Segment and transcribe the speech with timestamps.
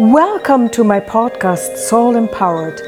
[0.00, 2.80] Welcome to my podcast Soul Empowered.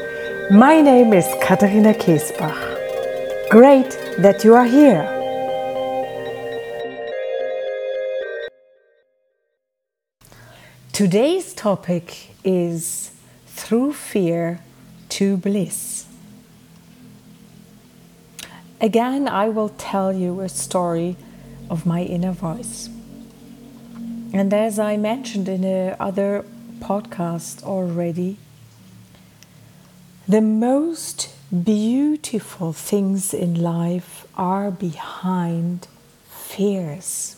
[0.49, 3.51] My name is Katharina Kiesbach.
[3.51, 5.05] Great that you are here.
[10.91, 13.11] Today's topic is
[13.45, 14.61] Through Fear
[15.09, 16.07] to Bliss.
[18.81, 21.15] Again, I will tell you a story
[21.69, 22.89] of my inner voice.
[24.33, 26.43] And as I mentioned in a other
[26.83, 28.37] podcast already,
[30.27, 31.29] the most
[31.63, 35.87] beautiful things in life are behind
[36.27, 37.37] fears.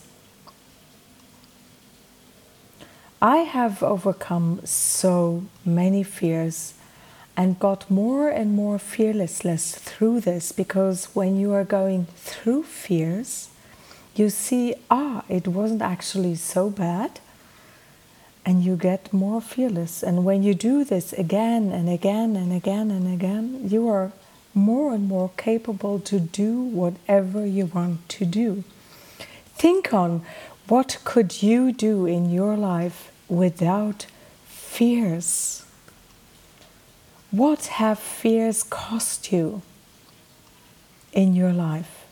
[3.21, 6.73] I have overcome so many fears
[7.37, 13.49] and got more and more fearlessness through this because when you are going through fears,
[14.15, 17.19] you see, ah, it wasn't actually so bad,
[18.45, 20.03] and you get more fearless.
[20.03, 24.11] And when you do this again and again and again and again, you are
[24.53, 28.63] more and more capable to do whatever you want to do.
[29.55, 30.21] Think on
[30.67, 34.05] what could you do in your life without
[34.45, 35.65] fears?
[37.31, 39.61] What have fears cost you
[41.11, 42.04] in your life?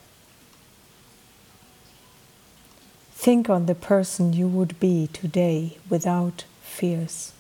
[3.24, 7.32] Think on the person you would be today without fears.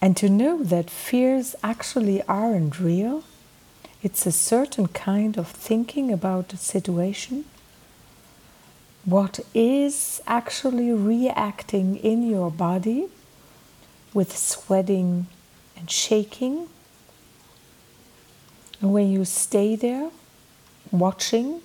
[0.00, 3.22] And to know that fears actually aren't real,
[4.02, 7.44] it's a certain kind of thinking about a situation.
[9.04, 13.06] What is actually reacting in your body
[14.12, 15.28] with sweating
[15.76, 16.66] and shaking.
[18.80, 20.10] And when you stay there
[20.90, 21.60] watching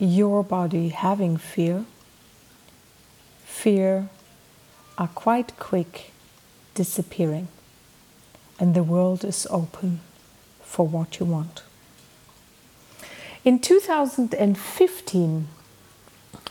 [0.00, 1.84] your body having fear,
[3.44, 4.08] fear
[4.96, 6.10] are quite quick
[6.74, 7.48] disappearing,
[8.58, 10.00] and the world is open
[10.62, 11.62] for what you want.
[13.44, 15.48] In 2015,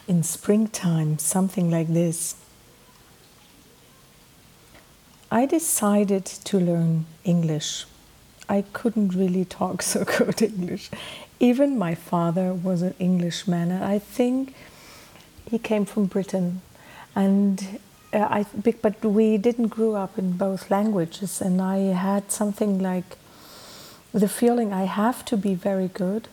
[0.08, 2.36] in springtime, something like this,
[5.32, 7.86] I decided to learn English.
[8.48, 10.90] I couldn't really talk so good English.
[11.40, 14.54] Even my father was an Englishman, and I think
[15.50, 16.62] he came from Britain.
[17.16, 17.80] And
[18.12, 18.46] uh, I,
[18.82, 23.18] but we didn't grow up in both languages, and I had something like
[24.14, 26.28] the feeling I have to be very good,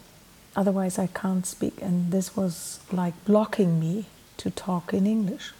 [0.54, 1.80] otherwise I can't speak.
[1.82, 4.06] And this was like blocking me
[4.38, 5.52] to talk in English.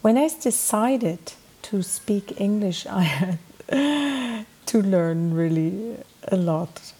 [0.00, 1.32] When I decided
[1.62, 5.96] to speak English, I had to learn really
[6.28, 6.92] a lot.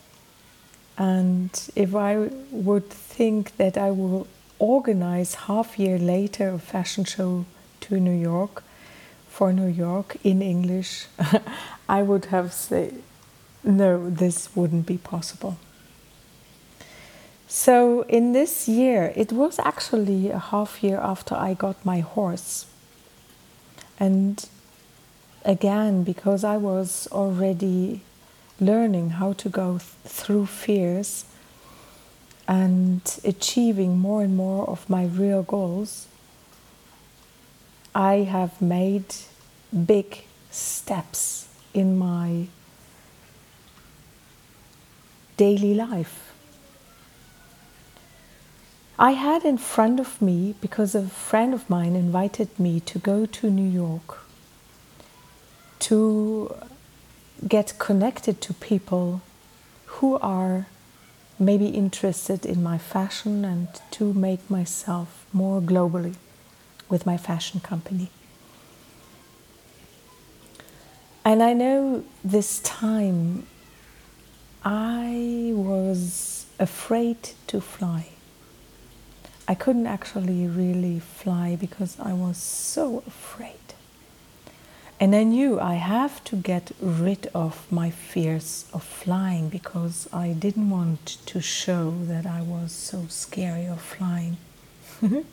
[0.98, 4.26] And if I would think that I will
[4.59, 7.44] organize half year later a fashion show
[7.82, 8.64] to New York
[9.28, 11.06] for New York in English,
[11.88, 13.00] I would have said,
[13.62, 15.56] no, this wouldn't be possible.
[17.47, 22.66] So in this year, it was actually a half year after I got my horse.
[24.00, 24.44] And
[25.44, 28.03] again, because I was already
[28.61, 31.25] learning how to go th- through fears
[32.47, 36.09] and achieving more and more of my real goals,
[37.95, 39.15] I have made
[39.87, 42.47] big steps in my
[45.37, 46.33] daily life.
[48.99, 53.27] I had in front of me, because a friend of mine invited me to go
[53.27, 54.19] to New York
[55.81, 56.53] to
[57.47, 59.21] get connected to people
[59.87, 60.66] who are
[61.38, 66.16] maybe interested in my fashion and to make myself more globally
[66.88, 68.10] with my fashion company.
[71.25, 73.47] And I know this time
[74.65, 78.09] I was afraid to fly.
[79.47, 83.67] I couldn't actually really fly because I was so afraid.
[85.00, 90.33] And I knew I have to get rid of my fears of flying because I
[90.33, 94.39] didn't want to show that I was so scary of flying.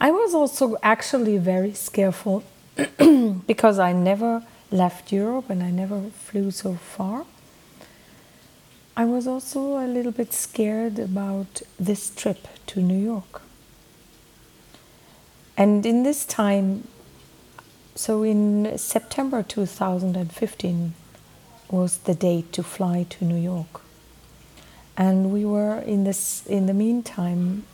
[0.00, 2.44] I was also actually very scareful
[3.46, 7.26] because I never left Europe and I never flew so far.
[8.96, 13.42] I was also a little bit scared about this trip to New York.
[15.56, 16.86] And in this time,
[17.94, 20.94] so in September 2015
[21.70, 23.80] was the date to fly to New York.
[24.96, 27.64] And we were in this in the meantime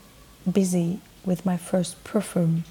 [0.51, 2.65] busy with my first perfume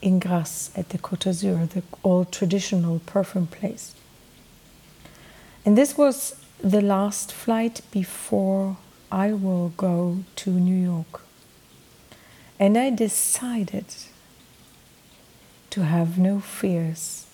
[0.00, 3.94] in Grasse at the Côte d'Azur, the old traditional perfume place.
[5.64, 8.76] And this was the last flight before
[9.10, 11.22] I will go to New York.
[12.58, 13.86] And I decided
[15.78, 17.26] to have no fears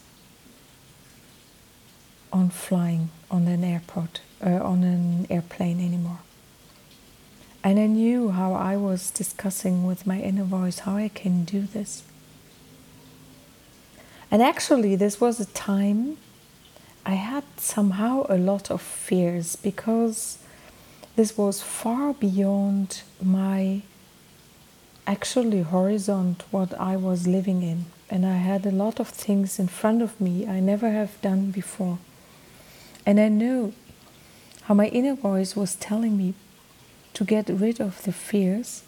[2.30, 6.18] on flying on an airport, uh, on an airplane anymore.
[7.62, 11.62] And I knew how I was discussing with my inner voice how I can do
[11.62, 12.02] this.
[14.30, 16.18] And actually, this was a time
[17.06, 20.36] I had somehow a lot of fears because
[21.16, 23.80] this was far beyond my
[25.06, 27.86] actually horizon what I was living in.
[28.14, 31.50] And I had a lot of things in front of me I never have done
[31.50, 31.98] before.
[33.04, 33.72] And I knew
[34.62, 36.34] how my inner voice was telling me
[37.14, 38.84] to get rid of the fears.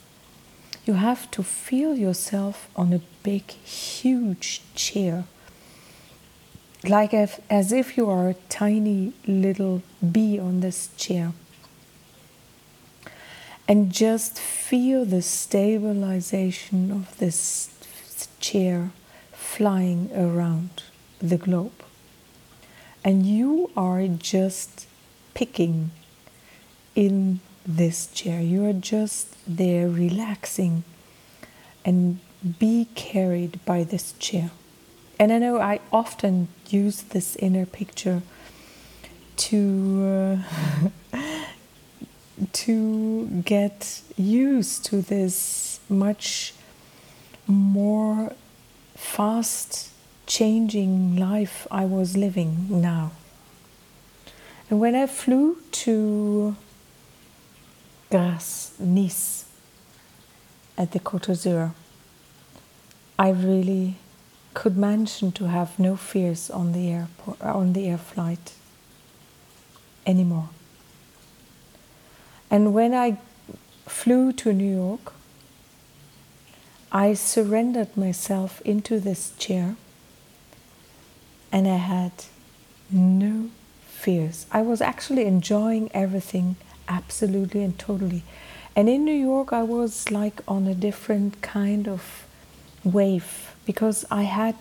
[0.84, 5.25] You have to feel yourself on a big, huge chair,
[6.84, 9.82] like if, as if you are a tiny little
[10.12, 11.32] bee on this chair.
[13.67, 17.70] And just feel the stabilization of this
[18.38, 18.93] chair
[19.56, 20.82] flying around
[21.19, 21.73] the globe
[23.03, 24.87] and you are just
[25.32, 25.93] picking
[26.94, 28.41] in this chair.
[28.41, 30.85] You are just there relaxing
[31.85, 32.19] and
[32.58, 34.50] be carried by this chair.
[35.19, 38.23] And I know I often use this inner picture
[39.37, 40.43] to
[41.14, 41.19] uh,
[42.52, 46.55] to get used to this much
[47.47, 48.32] more
[48.97, 49.91] fast
[50.27, 53.13] changing life I was living now.
[54.69, 56.57] And when I flew to
[58.11, 59.45] Grasse, Nice,
[60.77, 61.73] at the Côte d'Azur,
[63.19, 63.95] I really
[64.55, 68.55] could mention to have no fears on the airport, on the air flight
[70.07, 70.49] anymore.
[72.51, 73.19] And when I
[73.87, 75.13] flew to New York,
[76.97, 79.77] I surrendered myself into this chair
[81.53, 82.13] and I had
[82.91, 83.51] no
[83.87, 84.47] fears.
[84.51, 86.57] I was actually enjoying everything
[86.89, 88.23] absolutely and totally.
[88.75, 92.25] And in New York, I was like on a different kind of
[92.83, 94.57] wave because I had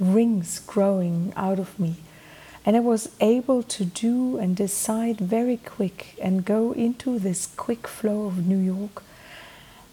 [0.00, 1.98] rings growing out of me.
[2.66, 7.86] And I was able to do and decide very quick and go into this quick
[7.86, 9.04] flow of New York.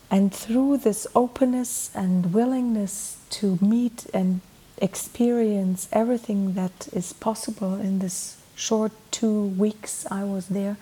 [0.09, 4.41] And through this openness and willingness to meet and
[4.77, 10.77] experience everything that is possible in this short two weeks I was there.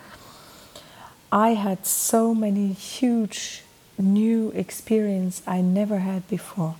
[1.31, 3.63] I had so many huge
[3.97, 6.75] new experience I never had before,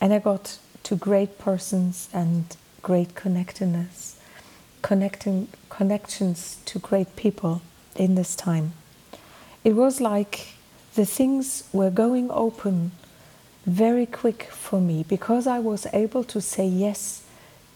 [0.00, 4.20] and I got to great persons and great connectedness,
[4.82, 7.62] connecting connections to great people
[7.96, 8.72] in this time.
[9.64, 10.54] It was like
[10.94, 12.92] the things were going open
[13.66, 17.22] very quick for me because I was able to say yes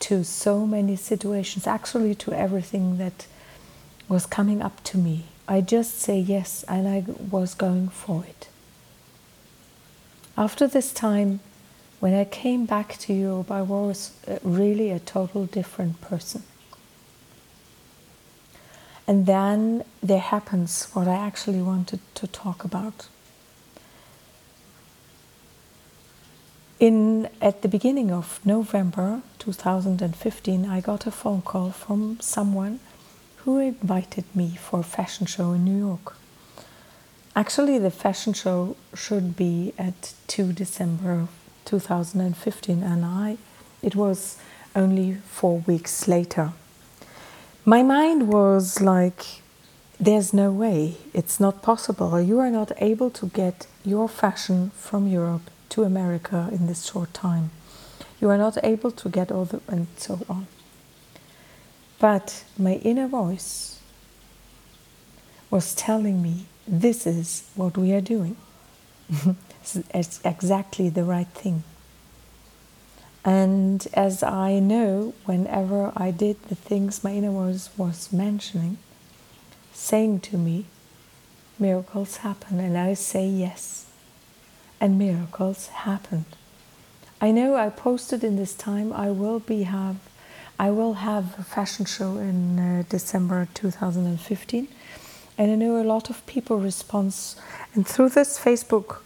[0.00, 3.26] to so many situations, actually, to everything that
[4.08, 5.26] was coming up to me.
[5.46, 8.48] I just say yes and I was going for it.
[10.36, 11.40] After this time,
[12.00, 16.42] when I came back to Europe, I was uh, really a total different person.
[19.06, 23.08] And then there happens what I actually wanted to talk about.
[26.80, 32.80] In at the beginning of November 2015, I got a phone call from someone
[33.38, 36.16] who invited me for a fashion show in New York.
[37.36, 41.28] Actually, the fashion show should be at 2 December
[41.64, 43.36] 2015, and I
[43.82, 44.38] it was
[44.74, 46.52] only four weeks later.
[47.66, 49.24] My mind was like,
[49.98, 52.20] there's no way, it's not possible.
[52.20, 57.14] You are not able to get your fashion from Europe to America in this short
[57.14, 57.50] time.
[58.20, 60.46] You are not able to get all the and so on.
[61.98, 63.80] But my inner voice
[65.50, 68.36] was telling me this is what we are doing.
[69.94, 71.64] it's exactly the right thing.
[73.24, 78.76] And as I know, whenever I did the things my inner voice was mentioning,
[79.72, 80.66] saying to me,
[81.58, 83.86] miracles happen, and I say yes
[84.80, 86.26] and miracles happened.
[87.20, 89.96] I know I posted in this time I will be have
[90.58, 94.68] I will have a fashion show in uh, December 2015
[95.38, 97.34] and I know a lot of people response
[97.72, 98.98] and through this Facebook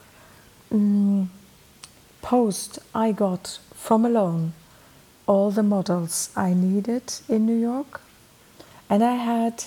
[0.72, 1.30] um,
[2.20, 4.52] post I got from Alone
[5.26, 8.00] all the models I needed in New York.
[8.90, 9.64] And I had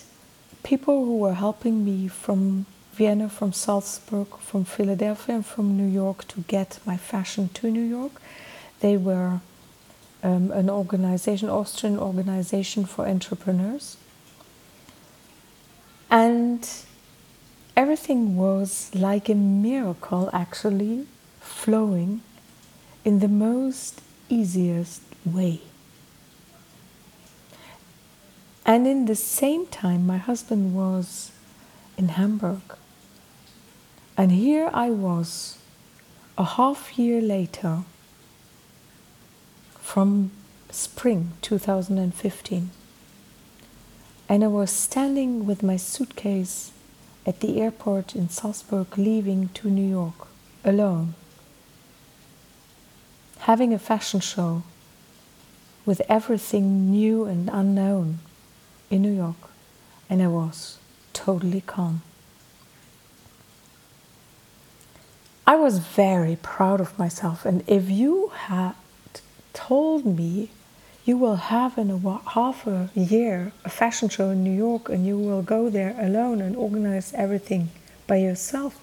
[0.63, 6.27] people who were helping me from Vienna, from Salzburg, from Philadelphia, and from New York
[6.29, 8.11] to get my fashion to New York.
[8.79, 9.39] They were
[10.23, 13.97] um, an organization, Austrian organization for entrepreneurs.
[16.09, 16.67] And
[17.77, 21.07] everything was like a miracle actually
[21.39, 22.21] flowing
[23.03, 25.61] in the most easiest way.
[28.65, 31.31] And in the same time, my husband was
[31.97, 32.61] in Hamburg.
[34.17, 35.57] And here I was,
[36.37, 37.83] a half year later,
[39.79, 40.31] from
[40.69, 42.69] spring 2015.
[44.29, 46.71] And I was standing with my suitcase
[47.25, 50.27] at the airport in Salzburg, leaving to New York
[50.63, 51.15] alone,
[53.41, 54.63] having a fashion show
[55.85, 58.19] with everything new and unknown
[58.91, 59.49] in New York.
[60.09, 60.77] And I was
[61.13, 62.03] totally calm.
[65.47, 68.73] I was very proud of myself, and if you had
[69.53, 70.49] told me
[71.03, 75.05] you will have in a half a year a fashion show in New York and
[75.05, 77.69] you will go there alone and organize everything
[78.05, 78.79] by yourself,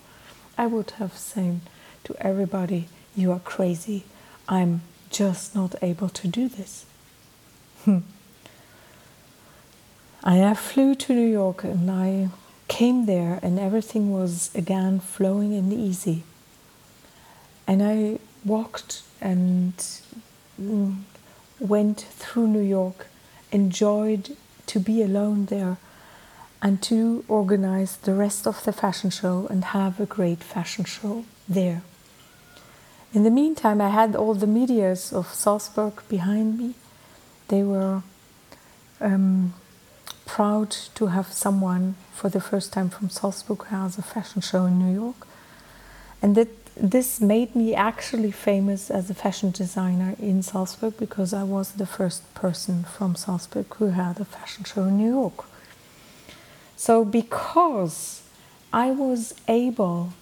[0.59, 1.61] I would have said
[2.05, 4.05] to everybody, You are crazy.
[4.49, 6.87] I'm just not able to do this.
[7.85, 7.99] Hmm.
[10.25, 12.28] I flew to New York and I
[12.67, 16.25] came there and everything was again flowing and easy.
[17.67, 19.75] And I walked and
[21.61, 23.07] went through New York,
[23.52, 24.37] enjoyed
[24.67, 25.76] to be alone there,
[26.61, 31.25] and to organize the rest of the fashion show and have a great fashion show
[31.49, 31.83] there.
[33.15, 36.75] In the meantime, I had all the medias of Salzburg behind me.
[37.49, 38.03] They were
[39.00, 39.55] um,
[40.27, 44.79] proud to have someone for the first time from Salzburg has a fashion show in
[44.79, 45.27] New York.
[46.21, 51.45] And that this made me actually famous as a fashion designer in Salzburg because I
[51.45, 55.45] was the first person from Salzburg who had a fashion show in New York.
[56.77, 58.23] So, because
[58.73, 60.12] I was able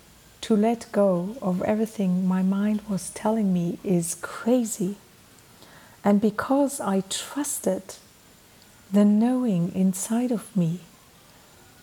[0.47, 4.95] to let go of everything my mind was telling me is crazy,
[6.05, 7.97] and because I trusted
[8.93, 10.83] the knowing inside of me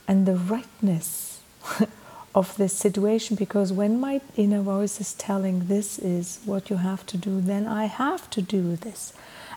[0.08, 1.42] and the rightness
[2.34, 7.06] of this situation because when my inner voice is telling this is what you have
[7.08, 9.12] to do, then I have to do this.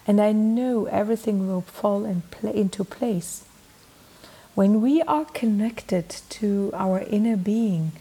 [0.05, 3.45] And I know everything will fall in pl- into place.
[4.57, 6.09] When we are connected
[6.41, 7.93] to our inner being,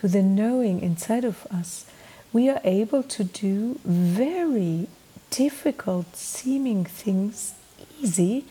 [0.00, 1.84] to the knowing inside of us,
[2.32, 4.88] we are able to do very
[5.30, 7.54] difficult seeming things
[8.00, 8.44] easy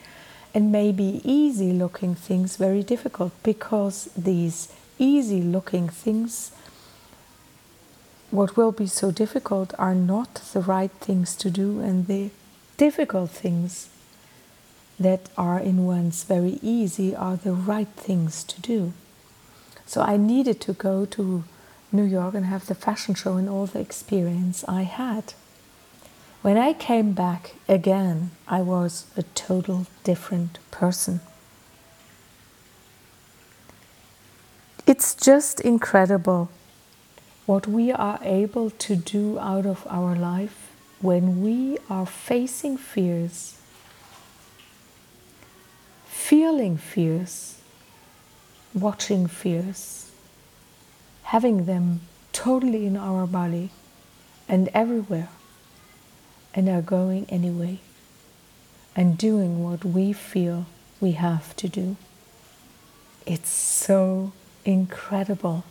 [0.54, 6.52] and maybe easy looking things very difficult because these easy looking things,
[8.30, 12.30] what will be so difficult are not the right things to do, and the
[12.78, 13.90] difficult things
[15.00, 18.94] that are in one's very easy are the right things to do.
[19.90, 21.44] So I needed to go to
[21.92, 25.34] New York and have the fashion show and all the experience I had.
[26.44, 31.22] When I came back again, I was a total different person.
[34.86, 36.52] It's just incredible
[37.48, 40.70] what we are able to do out of our life
[41.02, 43.58] when we are facing fears,
[46.06, 47.59] feeling fears,
[48.74, 50.12] watching fears,
[51.24, 53.72] having them totally in our body
[54.48, 55.30] and everywhere,
[56.54, 57.80] and are going anyway
[58.96, 60.66] and doing what we feel
[61.00, 61.96] we have to do.
[63.26, 64.34] It's so
[64.66, 65.64] incredible.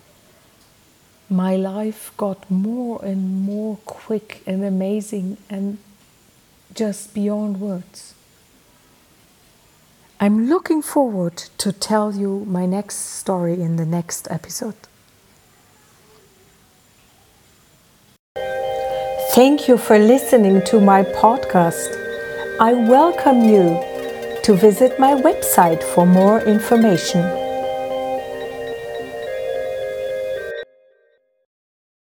[1.28, 5.78] My life got more and more quick and amazing and
[6.75, 8.14] just beyond words.
[10.20, 14.75] I'm looking forward to tell you my next story in the next episode.
[19.37, 21.94] Thank you for listening to my podcast.
[22.58, 23.80] I welcome you
[24.42, 27.48] to visit my website for more information